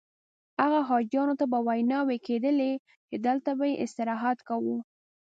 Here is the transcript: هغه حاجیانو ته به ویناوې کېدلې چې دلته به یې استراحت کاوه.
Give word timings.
هغه 0.61 0.79
حاجیانو 0.89 1.33
ته 1.39 1.45
به 1.51 1.59
ویناوې 1.67 2.17
کېدلې 2.27 2.71
چې 3.09 3.15
دلته 3.27 3.49
به 3.57 3.63
یې 3.71 3.81
استراحت 3.83 4.37
کاوه. 4.47 4.77